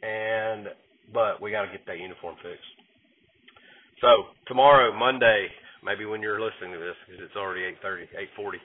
And 0.03 0.69
but 1.13 1.41
we 1.41 1.53
got 1.53 1.67
to 1.67 1.73
get 1.73 1.87
that 1.87 1.99
uniform 1.99 2.35
fixed. 2.43 2.75
So 4.01 4.35
tomorrow, 4.49 4.91
Monday, 4.97 5.49
maybe 5.85 6.05
when 6.05 6.21
you're 6.21 6.41
listening 6.41 6.73
to 6.73 6.81
this, 6.83 6.97
because 7.07 7.23
it's 7.23 7.37
already 7.37 7.63
8:30, 7.79 8.09
8:40. 8.35 8.59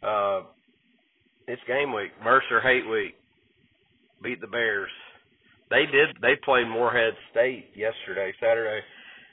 Uh, 0.00 0.46
it's 1.46 1.62
game 1.68 1.92
week. 1.92 2.12
Mercer 2.24 2.60
hate 2.60 2.88
week. 2.88 3.14
Beat 4.22 4.40
the 4.40 4.46
Bears. 4.46 4.90
They 5.68 5.84
did. 5.84 6.16
They 6.22 6.36
played 6.44 6.68
Morehead 6.68 7.12
State 7.30 7.70
yesterday, 7.74 8.32
Saturday, 8.40 8.80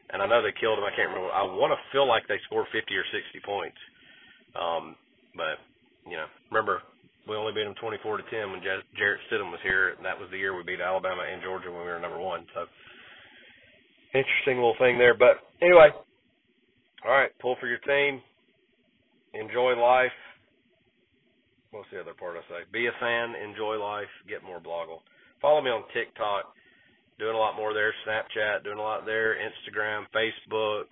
and 0.10 0.22
I 0.22 0.25
know 0.25 0.41
they 0.41 0.55
killed 0.58 0.81
them. 0.81 0.89
I 0.89 0.96
can't 0.96 1.13
remember. 1.13 1.29
I 1.29 1.46
want 1.46 1.72
to 1.72 1.79
feel 1.93 2.10
like 2.10 2.25
they 2.27 2.41
scored 2.50 2.67
50 2.74 2.89
or 2.98 3.05
60 3.13 3.46
points. 3.46 3.77
Um, 4.58 4.96
but 5.38 5.62
you 6.10 6.17
know, 6.17 6.27
remember 6.50 6.81
we 7.29 7.38
only 7.38 7.53
beat 7.53 7.70
them 7.70 7.77
24 7.77 8.17
to 8.17 8.25
10 8.27 8.51
when 8.51 8.62
Jarrett 8.62 9.22
Stidham 9.29 9.53
was 9.53 9.62
here, 9.62 9.93
and 9.93 10.05
that 10.05 10.17
was 10.17 10.27
the 10.31 10.41
year 10.41 10.58
we 10.58 10.63
beat 10.63 10.81
Alabama 10.81 11.22
and 11.22 11.41
Georgia 11.41 11.70
when 11.70 11.86
we 11.86 11.93
were 11.93 12.01
number 12.01 12.20
one. 12.20 12.46
So 12.53 12.65
interesting 14.13 14.58
little 14.58 14.79
thing 14.79 14.98
there. 14.98 15.13
But 15.13 15.39
anyway, 15.62 15.93
all 17.05 17.12
right, 17.12 17.31
pull 17.39 17.55
for 17.60 17.67
your 17.67 17.81
team. 17.86 18.22
Enjoy 19.34 19.77
life. 19.79 20.15
What's 21.72 21.88
the 21.93 22.01
other 22.01 22.13
part 22.13 22.36
I 22.36 22.43
say? 22.51 22.67
Be 22.74 22.88
a 22.88 22.96
fan, 23.00 23.34
enjoy 23.39 23.79
life, 23.79 24.12
get 24.27 24.43
more 24.43 24.60
Blogle. 24.60 25.08
Follow 25.41 25.62
me 25.62 25.70
on 25.70 25.84
TikTok. 25.93 26.51
Doing 27.21 27.35
a 27.35 27.37
lot 27.37 27.55
more 27.55 27.71
there. 27.71 27.93
Snapchat, 28.01 28.63
doing 28.63 28.79
a 28.79 28.81
lot 28.81 29.05
there. 29.05 29.35
Instagram, 29.35 30.05
Facebook, 30.09 30.85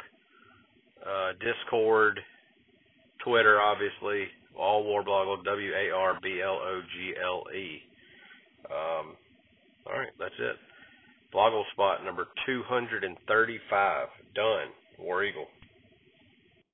uh, 1.03 1.31
Discord, 1.41 2.19
Twitter, 3.25 3.59
obviously. 3.59 4.27
All 4.55 4.85
Warblogle, 4.85 5.43
W 5.43 5.71
A 5.73 5.89
R 5.91 6.19
B 6.21 6.39
L 6.45 6.59
O 6.61 6.81
G 6.93 7.13
L 7.19 7.43
E. 7.51 7.81
Um, 8.69 9.15
all 9.87 9.97
right, 9.97 10.13
that's 10.19 10.35
it. 10.37 10.55
Blogle 11.33 11.63
spot 11.71 12.05
number 12.05 12.27
235. 12.45 14.07
Done. 14.35 14.67
War 14.99 15.23
Eagle. 15.23 15.47